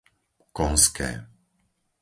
[0.57, 1.09] Konské